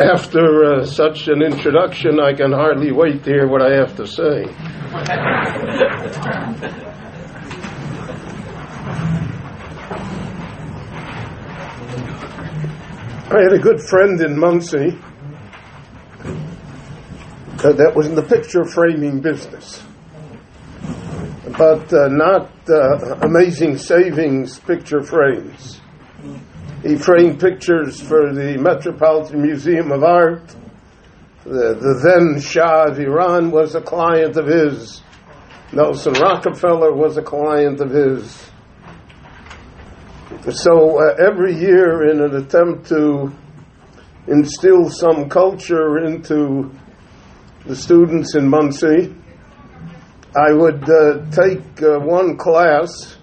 [0.00, 4.06] After uh, such an introduction, I can hardly wait to hear what I have to
[4.06, 4.46] say.
[13.28, 14.98] I had a good friend in Monsey
[17.62, 19.84] uh, that was in the picture framing business,
[21.58, 25.79] but uh, not uh, amazing savings picture frames.
[26.82, 30.46] He framed pictures for the Metropolitan Museum of Art.
[31.44, 35.02] The, the then Shah of Iran was a client of his.
[35.72, 38.50] Nelson Rockefeller was a client of his.
[40.50, 43.30] So uh, every year, in an attempt to
[44.26, 46.72] instill some culture into
[47.66, 49.14] the students in Monsey,
[50.34, 53.18] I would uh, take uh, one class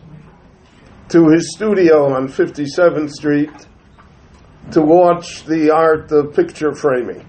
[1.10, 3.50] to his studio on 57th Street
[4.72, 7.26] to watch the art of picture framing.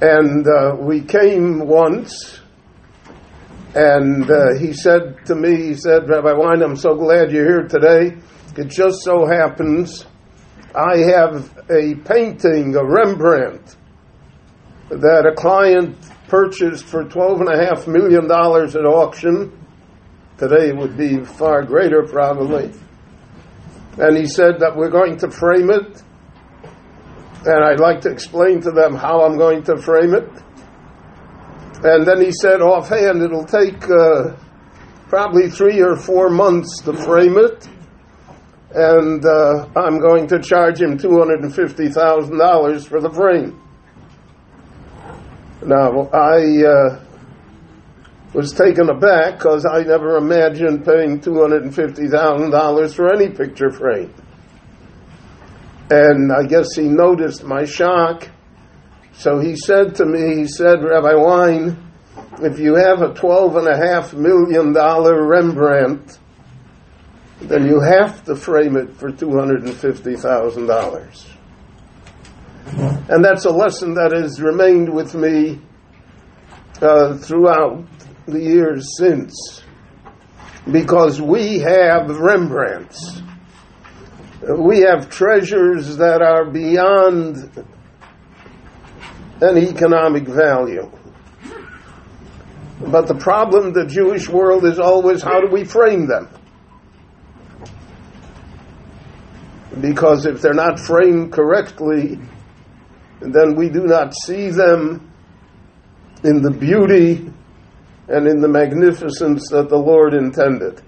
[0.00, 2.40] And uh, we came once,
[3.74, 7.68] and uh, he said to me, he said, Rabbi Wein, I'm so glad you're here
[7.68, 8.16] today.
[8.56, 10.06] It just so happens
[10.74, 13.76] I have a painting, a Rembrandt,
[14.88, 15.96] that a client
[16.28, 19.61] purchased for $12.5 million at auction
[20.42, 22.72] Today would be far greater, probably.
[23.96, 26.02] And he said that we're going to frame it,
[27.46, 30.28] and I'd like to explain to them how I'm going to frame it.
[31.84, 34.34] And then he said offhand, it'll take uh,
[35.06, 37.68] probably three or four months to frame it,
[38.74, 43.62] and uh, I'm going to charge him $250,000 for the frame.
[45.64, 46.64] Now, I.
[46.66, 47.11] Uh,
[48.32, 54.14] was taken aback because I never imagined paying $250,000 for any picture frame.
[55.90, 58.28] And I guess he noticed my shock.
[59.12, 61.76] So he said to me, he said, Rabbi Wein,
[62.40, 66.18] if you have a $12.5 million Rembrandt,
[67.40, 71.28] then you have to frame it for $250,000.
[73.10, 75.60] And that's a lesson that has remained with me
[76.80, 77.84] uh, throughout
[78.26, 79.62] the years since
[80.70, 83.20] because we have Rembrandts.
[84.58, 87.36] We have treasures that are beyond
[89.40, 90.90] an economic value.
[92.80, 96.28] But the problem the Jewish world is always how do we frame them?
[99.80, 102.18] Because if they're not framed correctly,
[103.20, 105.12] then we do not see them
[106.24, 107.32] in the beauty
[108.08, 110.82] and in the magnificence that the Lord intended.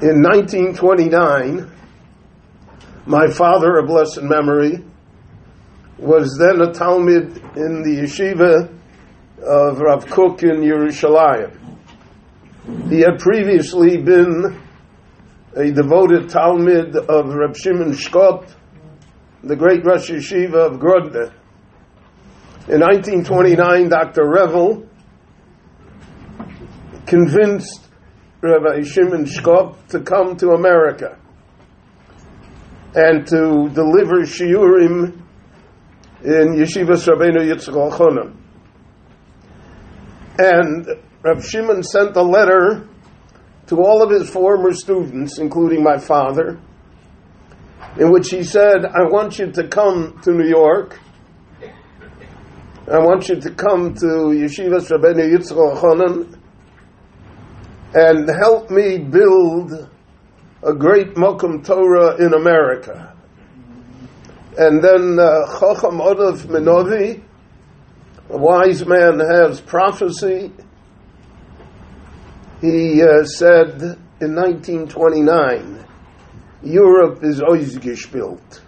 [0.00, 1.70] In 1929,
[3.06, 4.84] my father, a blessed memory,
[5.98, 8.68] was then a Talmud in the yeshiva
[9.38, 11.58] of Rav Kook in Yerushalayim.
[12.88, 14.60] He had previously been
[15.54, 18.50] a devoted Talmud of Rab Shimon Shkop,
[19.42, 21.32] the great Rosh Yeshiva of Grodno.
[22.68, 24.28] In 1929, Dr.
[24.28, 24.86] Revel
[27.06, 27.88] convinced
[28.40, 31.18] Rabbi Shimon Shkop to come to America
[32.94, 35.20] and to deliver shiurim
[36.22, 38.36] in Yeshiva Rabbeinu Yitzchak Elchanan.
[40.38, 40.86] And
[41.24, 42.88] Rabbi Shimon sent a letter
[43.66, 46.60] to all of his former students, including my father,
[47.98, 51.00] in which he said, I want you to come to New York
[52.92, 56.38] I want you to come to Yeshiva Rabbeinu Yitzchak Elchanan
[57.94, 59.88] and help me build
[60.62, 63.16] a great Mokum Torah in America.
[64.58, 66.02] And then uh, Chacham
[66.48, 67.22] Menovi,
[68.28, 70.52] a wise man has prophecy.
[72.60, 73.80] He uh, said
[74.20, 75.82] in 1929,
[76.62, 77.40] Europe is
[78.12, 78.60] built.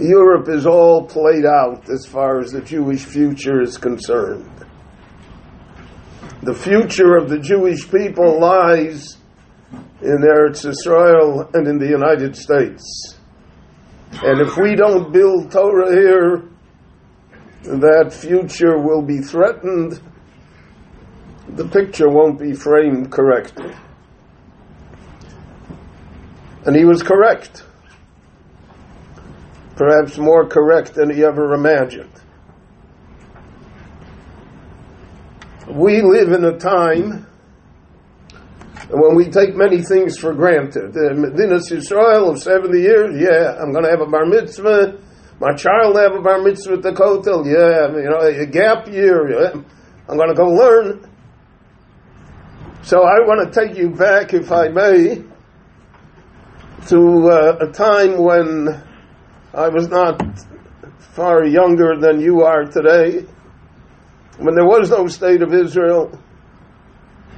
[0.00, 4.50] Europe is all played out as far as the Jewish future is concerned.
[6.42, 9.18] The future of the Jewish people lies
[10.00, 13.18] in Eretz Israel and in the United States.
[14.12, 16.48] And if we don't build Torah here,
[17.62, 20.00] that future will be threatened.
[21.48, 23.74] The picture won't be framed correctly.
[26.64, 27.64] And he was correct
[29.80, 32.12] perhaps more correct than he ever imagined.
[35.74, 37.26] We live in a time
[38.90, 40.94] when we take many things for granted.
[40.94, 45.00] Uh, Medinas Israel of 70 years, yeah, I'm going to have a bar mitzvah.
[45.40, 49.30] My child have a bar mitzvah at the kotel, yeah, you know, a gap year,
[49.30, 49.62] yeah.
[50.10, 51.08] I'm going to go learn.
[52.82, 55.24] So I want to take you back, if I may,
[56.88, 58.89] to uh, a time when
[59.52, 60.22] I was not
[60.98, 63.26] far younger than you are today,
[64.38, 66.16] when there was no state of Israel,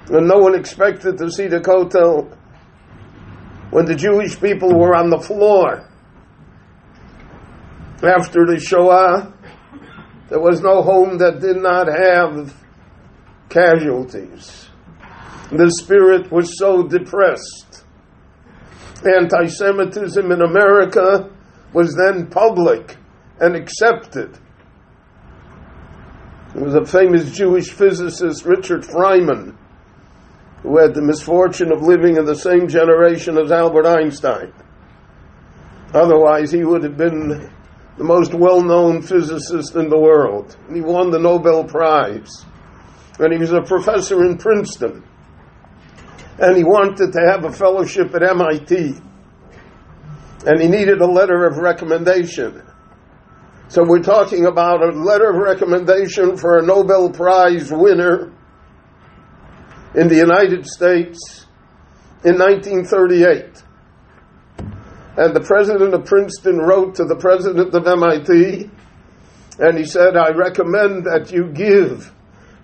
[0.09, 2.37] when no one expected to see the Kotel,
[3.71, 5.89] when the Jewish people were on the floor.
[8.03, 9.33] After the Shoah,
[10.29, 12.55] there was no home that did not have
[13.49, 14.69] casualties.
[15.51, 17.85] The spirit was so depressed.
[19.07, 21.31] Anti Semitism in America
[21.73, 22.97] was then public
[23.41, 24.39] and accepted.
[26.55, 29.57] There was a famous Jewish physicist, Richard Feynman,
[30.63, 34.53] who had the misfortune of living in the same generation as Albert Einstein.
[35.95, 37.51] Otherwise, he would have been
[37.99, 40.57] the most well known physicist in the world.
[40.67, 42.45] And he won the Nobel Prize.
[43.19, 45.05] And he was a professor in Princeton.
[46.39, 49.01] And he wanted to have a fellowship at MIT.
[50.45, 52.63] And he needed a letter of recommendation.
[53.69, 58.33] So we're talking about a letter of recommendation for a Nobel Prize winner
[59.95, 61.47] in the United States
[62.25, 63.63] in 1938.
[65.17, 68.71] And the president of Princeton wrote to the president of MIT
[69.59, 72.13] and he said, I recommend that you give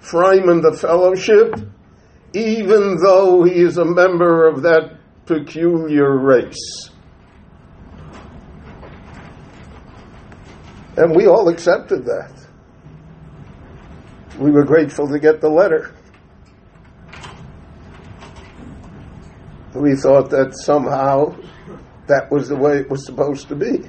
[0.01, 1.55] Feynman the fellowship,
[2.33, 6.91] even though he is a member of that peculiar race.
[10.99, 12.33] And we all accepted that.
[14.37, 15.95] We were grateful to get the letter.
[19.75, 21.37] we thought that somehow
[22.09, 23.89] that was the way it was supposed to be.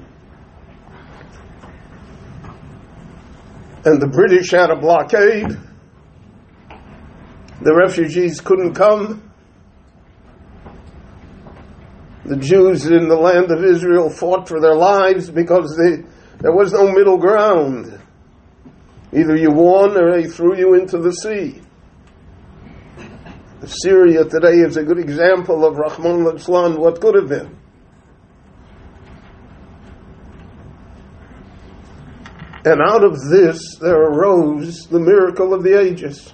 [3.86, 5.58] And the British had a blockade.
[7.62, 9.24] The refugees couldn't come.
[12.26, 16.04] The Jews in the land of Israel fought for their lives because they,
[16.40, 18.02] there was no middle ground.
[19.12, 21.62] Either you won or they threw you into the sea.
[23.66, 27.58] Syria today is a good example of Rahman al what could have been.
[32.66, 36.34] And out of this there arose the miracle of the ages.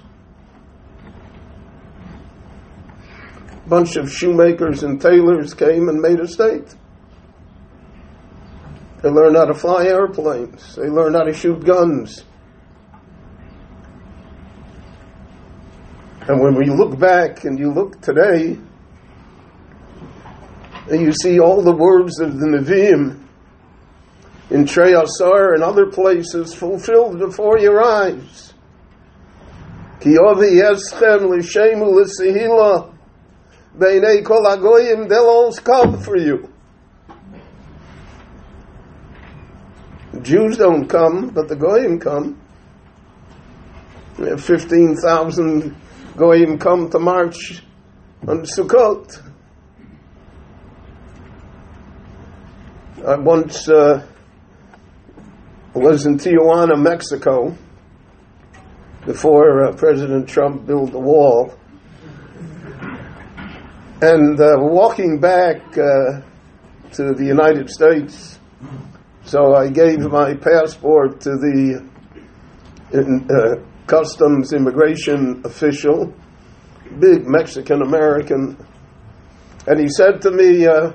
[3.64, 6.74] A bunch of shoemakers and tailors came and made a state.
[9.06, 10.74] They learned how to fly airplanes.
[10.74, 12.24] They learned how to shoot guns.
[16.22, 18.58] And when we look back and you look today,
[20.90, 23.24] and you see all the words of the Nevi'im
[24.50, 28.54] in Treyasar and other places fulfilled before your eyes.
[30.00, 32.92] Ki ovi yeschem l'shemu l'sehila
[33.78, 36.50] beinei kol agoyim, they'll all come for you.
[40.26, 42.36] Jews don't come, but the Goyim come.
[44.16, 45.76] 15,000
[46.16, 47.62] Goyim come to march
[48.26, 49.22] on Sukkot.
[53.06, 54.04] I once uh,
[55.74, 57.56] was in Tijuana, Mexico,
[59.04, 61.54] before uh, President Trump built the wall.
[64.02, 66.20] And uh, walking back uh,
[66.94, 68.40] to the United States,
[69.26, 71.84] so I gave my passport to the
[72.94, 76.14] uh, customs immigration official,
[77.00, 78.56] big Mexican American,
[79.66, 80.92] and he said to me, uh,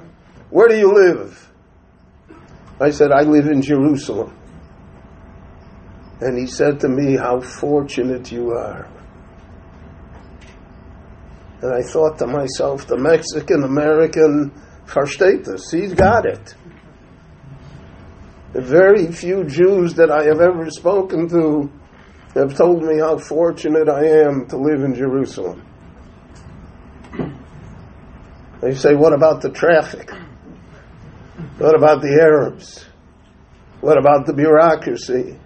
[0.50, 1.50] Where do you live?
[2.80, 4.34] I said, I live in Jerusalem.
[6.22, 8.90] And he said to me, How fortunate you are.
[11.62, 14.52] And I thought to myself, the Mexican American
[14.86, 15.70] versteht this.
[15.70, 16.56] He's got it.
[18.54, 21.72] The very few Jews that I have ever spoken to
[22.36, 25.66] have told me how fortunate I am to live in Jerusalem.
[28.62, 30.12] They say, what about the traffic?
[31.58, 32.86] What about the Arabs?
[33.80, 35.40] What about the bureaucracy?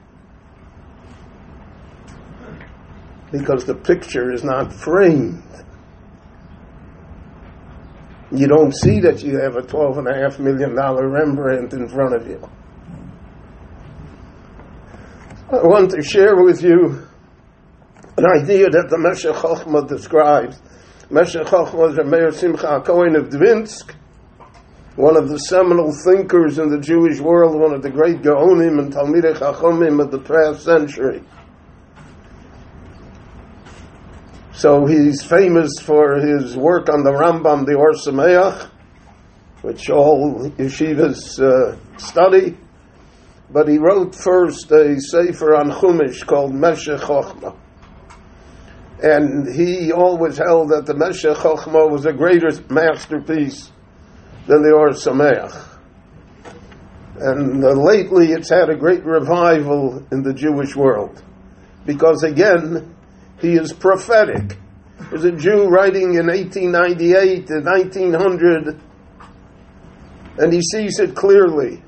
[3.31, 5.43] Because the picture is not framed.
[8.31, 12.41] You don't see that you have a $12.5 million Rembrandt in front of you.
[15.47, 17.07] I want to share with you
[18.17, 20.59] an idea that the Meshech Chochmah describes.
[21.11, 23.93] Meshech Chochma is Meir Simcha Cohen of Dvinsk,
[24.95, 28.91] one of the seminal thinkers in the Jewish world, one of the great Gaonim and
[28.91, 31.21] Talmidei Chachomim of the past century.
[34.53, 38.71] So he's famous for his work on the Rambam, the Or Sameach,
[39.61, 42.57] which all yeshivas uh, study.
[43.49, 47.55] But he wrote first a sefer on Chumash called Meshech Chochma.
[49.01, 53.71] And he always held that the Meshech Chochma was a greater masterpiece
[54.47, 55.73] than the Or Sameach.
[57.17, 61.23] And uh, lately it's had a great revival in the Jewish world.
[61.85, 62.95] Because again,
[63.39, 64.57] he is prophetic.
[65.09, 68.81] There's a Jew writing in 1898 to 1900,
[70.39, 71.83] and he sees it clearly.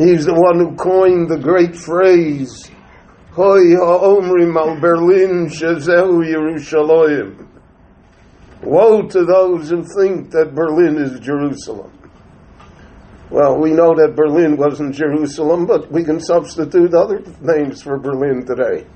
[0.00, 2.70] He's the one who coined the great phrase,
[3.32, 7.46] Hoi ha'omrim al Berlin shezehu Yerushalayim.
[8.62, 11.92] Woe to those who think that Berlin is Jerusalem.
[13.28, 18.46] Well, we know that Berlin wasn't Jerusalem, but we can substitute other names for Berlin
[18.46, 18.86] today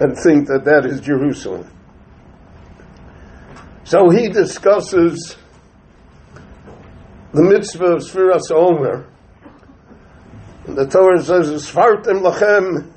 [0.00, 1.70] and think that that is Jerusalem.
[3.84, 5.36] So he discusses
[7.32, 9.06] the mitzvah of Sfiras Omer.
[10.66, 12.92] The Torah says, Sfartim lachem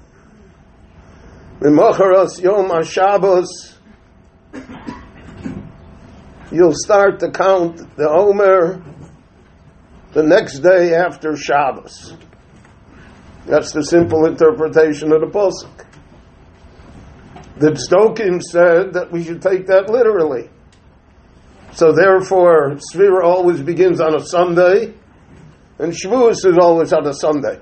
[1.60, 3.74] Mimocharas Yom HaShabbos
[6.54, 8.84] You'll start to count the Omer
[10.12, 12.14] the next day after Shabbos.
[13.48, 15.86] That's the simple interpretation of the Pasuk.
[17.58, 20.50] The Tzdokim said that we should take that literally.
[21.76, 24.94] So therefore, Svira always begins on a Sunday,
[25.80, 27.60] and Shavuos is always on a Sunday.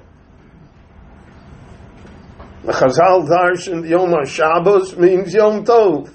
[2.64, 6.14] The Chazal Darshan Yom HaShabbos means Yom Tov,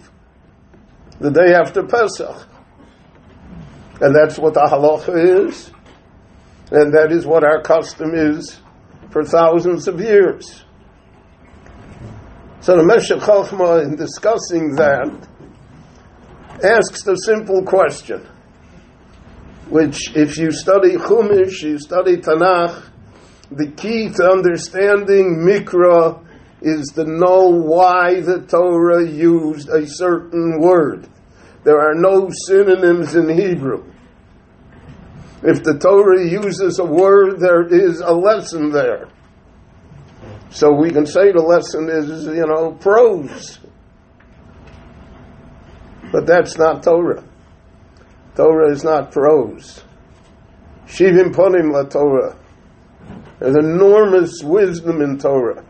[1.20, 2.46] the day after Pesach.
[4.02, 5.72] And that's what the halacha is,
[6.70, 8.60] and that is what our custom is
[9.10, 10.64] for thousands of years.
[12.60, 15.28] So the Meshech Chochma, in discussing that,
[16.64, 18.26] asks the simple question,
[19.68, 22.90] which if you study Chumash, you study Tanakh,
[23.50, 26.24] the key to understanding Mikra
[26.62, 31.08] is to know why the Torah used a certain word.
[31.64, 33.84] There are no synonyms in Hebrew.
[35.42, 39.08] If the Torah uses a word, there is a lesson there.
[40.50, 43.58] So we can say the lesson is, you know, prose.
[46.12, 47.24] But that's not Torah.
[48.36, 49.82] Torah is not prose.
[50.86, 52.38] Shivim ponim la Torah.
[53.38, 55.64] There's enormous wisdom in Torah.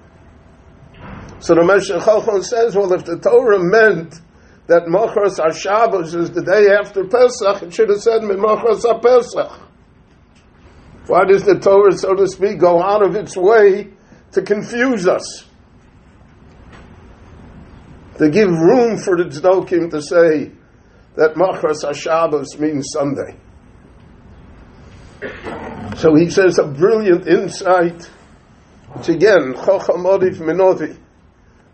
[1.40, 4.20] So the Meshech Chochma says, well, if the Torah meant
[4.66, 9.60] that Mochras HaShabbos is the day after Pesach, it should have said Mochras HaPesach.
[11.06, 13.90] Why does the Torah, so to speak, go out of its way
[14.32, 15.44] to confuse us?
[18.18, 20.52] To give room for the Tzdokim to say
[21.16, 23.36] that Machras HaShabbos means Sunday.
[25.96, 28.04] So he says a brilliant insight,
[28.92, 30.98] which again, Chochamodif Minovi,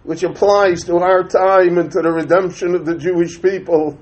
[0.05, 3.99] which applies to our time and to the redemption of the Jewish people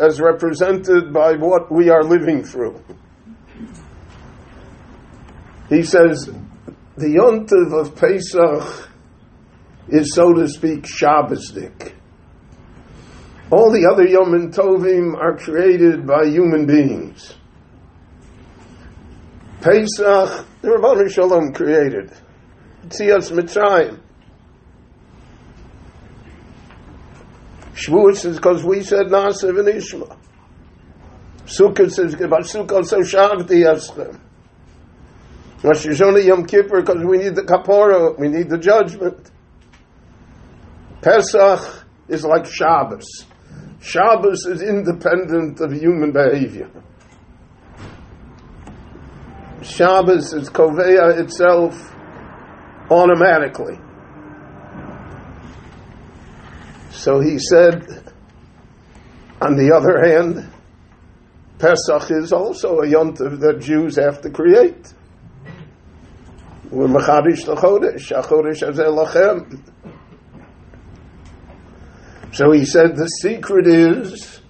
[0.00, 2.82] as represented by what we are living through.
[5.68, 6.30] He says,
[6.96, 8.91] the Yontiv of Pesach
[9.88, 11.92] is, so to speak, Shabbosdik.
[13.50, 17.34] All the other Yom Tovim are created by human beings.
[19.60, 22.10] Pesach, the Rabbanu Shalom created.
[22.88, 24.00] Tzias Mitzrayim.
[27.74, 30.16] Shavuos is because we said Nasiv and Ishma.
[31.46, 34.20] Sukkot says, about Sukkot so Shavti Eschem.
[35.62, 39.30] Rosh Hashanah Yom Kippur because we need the kapara, we need the judgment.
[41.02, 43.26] Pesach is like Shabbos.
[43.80, 46.70] Shabbos is independent of human behavior.
[49.62, 51.92] Shabbos is koveya itself
[52.90, 53.78] automatically.
[56.90, 58.12] So he said,
[59.40, 60.48] on the other hand,
[61.58, 64.92] Pesach is also a yontiv that Jews have to create.
[66.70, 69.60] We're machadish l'chodesh, achodesh lachem.
[72.32, 74.40] So he said the secret is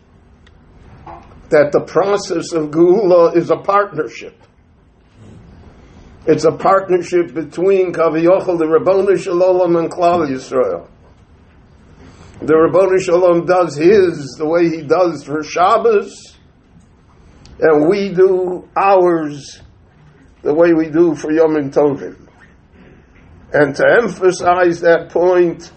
[1.51, 4.41] that the process of Geula is a partnership.
[6.27, 10.89] It's a partnership between Kaviyochel, the Rabboni Shalom, and Klal Yisrael.
[12.41, 16.39] The Rabboni Shalom does his the way he does for Shabbos,
[17.59, 19.61] and we do ours
[20.43, 22.29] the way we do for Yom Tovim.
[23.53, 25.73] And to emphasize that point,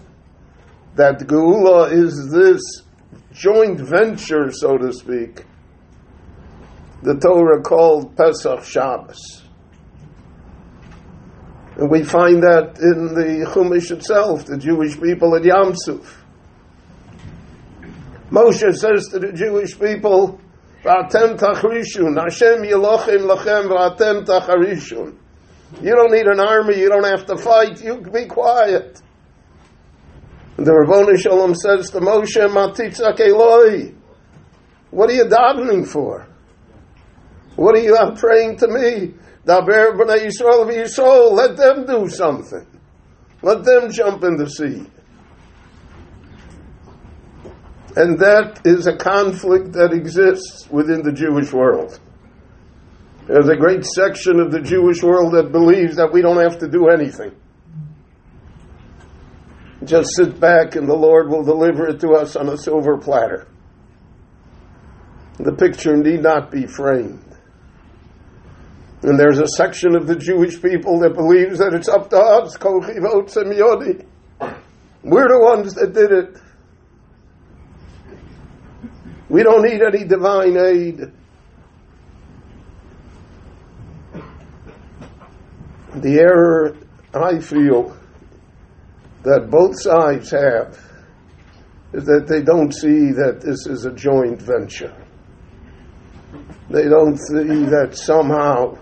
[0.96, 2.62] that Geula is this
[3.32, 5.44] joint venture, so to speak,
[7.02, 9.44] the Torah called Pesach Shabbos.
[11.76, 16.24] And we find that in the Chumash itself, the Jewish people at Yam Suf.
[18.30, 20.40] Moshe says to the Jewish people,
[20.82, 25.18] V'atem Hashem lachem v'atem.
[25.82, 29.02] You don't need an army, you don't have to fight, you be quiet.
[30.56, 33.92] The Rabboni Shalom says to Moshe, Matitzak Eloi,
[34.90, 36.26] what are you davening for?
[37.56, 39.14] What are you praying to me?
[39.46, 42.66] Daber b'nei Yisrael v'Yisrael, let them do something.
[43.42, 44.86] Let them jump in the sea.
[47.94, 52.00] And that is a conflict that exists within the Jewish world.
[53.26, 56.68] There's a great section of the Jewish world that believes that we don't have to
[56.68, 57.34] do anything.
[59.86, 63.46] Just sit back and the Lord will deliver it to us on a silver platter.
[65.38, 67.22] The picture need not be framed.
[69.02, 72.56] And there's a section of the Jewish people that believes that it's up to us,
[75.04, 76.36] We're the ones that did it.
[79.28, 81.12] We don't need any divine aid.
[85.94, 86.76] The error
[87.14, 87.96] I feel
[89.26, 90.78] that both sides have
[91.92, 94.94] is that they don't see that this is a joint venture.
[96.70, 98.78] They don't see that somehow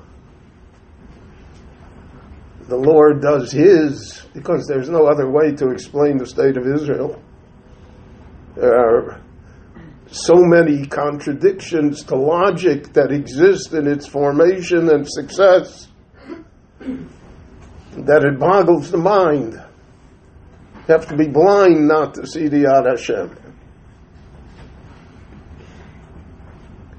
[2.69, 7.23] the Lord does His, because there's no other way to explain the state of Israel.
[8.55, 9.23] There are
[10.09, 15.89] so many contradictions to logic that exist in its formation and success
[16.79, 19.64] that it boggles the mind.
[20.87, 23.39] You have to be blind not to see the Yad Hashem.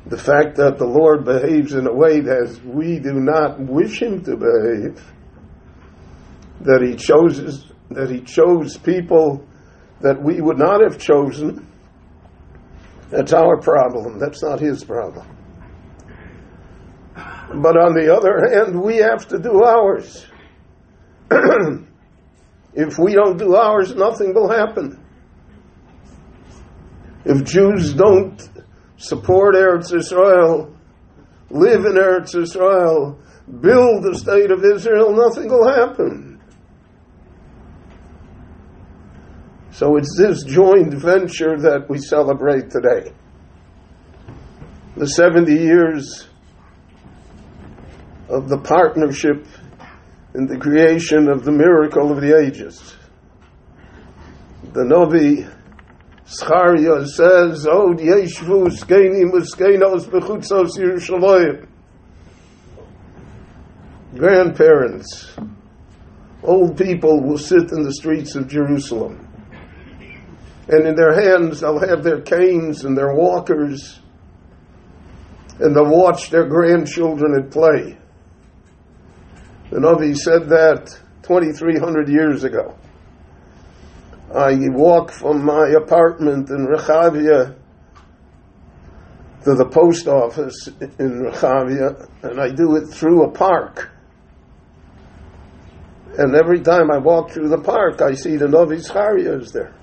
[0.08, 4.24] The fact that the Lord behaves in a way that we do not wish Him
[4.24, 5.14] to behave,
[6.62, 9.46] that He chooses, that He chose people
[10.02, 11.68] that we would not have chosen,
[13.12, 14.18] that's our problem.
[14.20, 15.28] That's not His problem.
[17.16, 20.26] But on the other hand, we have to do ours.
[22.76, 25.02] if we don't do ours, nothing will happen.
[27.24, 28.40] If Jews don't
[28.98, 30.76] support Eretz Israel,
[31.50, 33.18] live in Eretz Israel,
[33.62, 36.42] build the state of Israel, nothing will happen.
[39.72, 43.14] So it's this joint venture that we celebrate today.
[44.96, 46.28] The 70 years
[48.30, 49.46] of the partnership
[50.36, 52.98] in the creation of the miracle of the ages.
[54.74, 55.48] The Novi
[56.26, 61.68] Zecharia says, Od yeshvu skenim uskenos bechutzos Yerushalayim.
[64.18, 65.36] Grandparents,
[66.44, 69.22] old people will sit in the streets of Jerusalem.
[70.68, 74.02] And in their hands they'll have their canes and their walkers,
[75.60, 77.98] and they'll watch their grandchildren at play.
[79.72, 82.78] The Navi said that 2,300 years ago.
[84.34, 87.56] I walk from my apartment in Rechavia
[89.44, 93.92] to the post office in Rechavia, and I do it through a park.
[96.18, 99.74] And every time I walk through the park, I see the Novi Zecharia is there.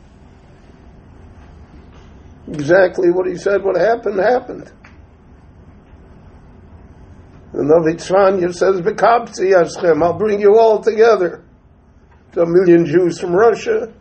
[2.48, 4.72] Exactly what he said what happened, happened.
[7.62, 11.44] The Navi Tzefanya says, Bekapsi Yaschem, I'll bring you all together.
[12.36, 13.92] A million Jews from Russia,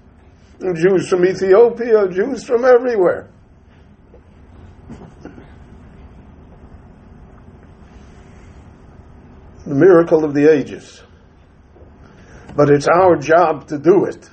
[0.59, 3.29] Jews from Ethiopia, Jews from everywhere.
[9.67, 11.03] The miracle of the ages.
[12.55, 14.27] But it's our job to do it.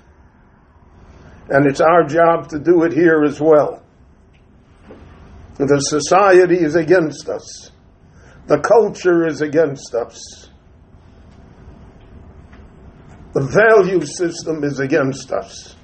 [1.50, 3.82] And it's our job to do it here as well.
[5.58, 7.72] The society is against us.
[8.48, 10.48] The culture is against us.
[13.34, 15.76] The value system is against us.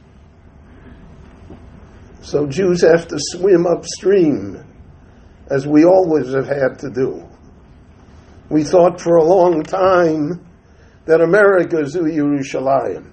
[2.23, 4.65] So Jews have to swim upstream,
[5.51, 7.29] as we always have had to do.
[8.49, 10.47] We thought for a long time
[11.05, 13.13] that America is Yerushalayim.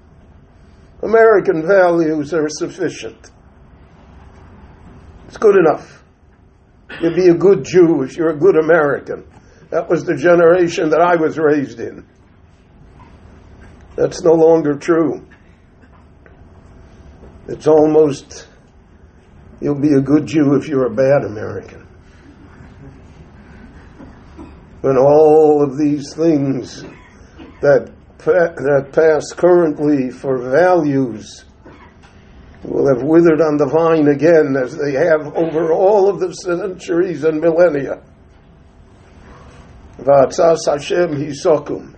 [1.03, 3.31] American values are sufficient.
[5.27, 6.05] It's good enough.
[7.01, 9.25] You'll be a good Jew if you're a good American.
[9.71, 12.05] That was the generation that I was raised in.
[13.95, 15.25] That's no longer true.
[17.47, 18.47] It's almost,
[19.61, 21.87] you'll be a good Jew if you're a bad American.
[24.81, 26.83] When all of these things
[27.61, 27.91] that,
[28.25, 31.45] that pass currently for values
[32.63, 37.23] will have withered on the vine again as they have over all of the centuries
[37.23, 38.01] and millennia.
[40.01, 41.95] V'atzas Hashem hisokum.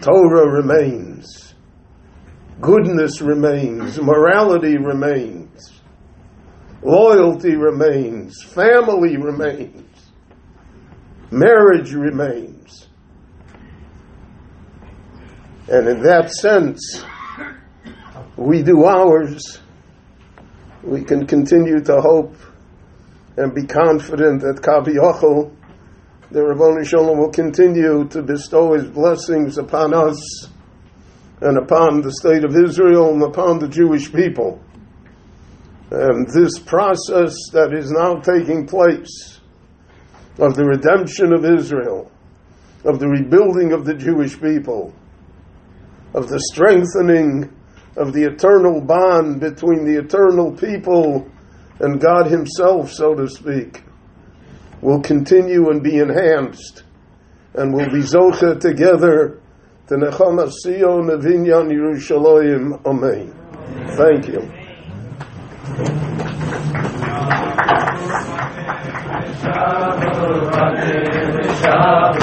[0.00, 1.54] Torah remains.
[2.60, 4.00] Goodness remains.
[4.00, 5.80] Morality remains.
[6.82, 8.42] Loyalty remains.
[8.42, 10.12] Family remains.
[11.32, 12.86] Marriage remains.
[15.68, 17.04] And in that sense,
[18.36, 19.60] we do ours.
[20.84, 22.36] We can continue to hope
[23.36, 25.55] and be confident that Kaviyachol,
[26.30, 30.48] the Rabboni Shalom, will continue to bestow his blessings upon us
[31.40, 34.60] and upon the state of Israel and upon the Jewish people.
[35.90, 39.40] And this process that is now taking place
[40.38, 42.10] of the redemption of Israel,
[42.84, 44.92] of the rebuilding of the Jewish people,
[46.14, 47.52] of the strengthening
[47.96, 51.30] of the eternal bond between the eternal people
[51.80, 53.82] and God Himself, so to speak,
[54.80, 56.82] will continue and be enhanced
[57.54, 59.40] and will be zocha together
[59.88, 62.84] to Nechama Sion Nevinyan Yerushalayim.
[62.84, 63.32] Amen.
[63.96, 64.50] Thank you.
[71.56, 72.16] Shabbat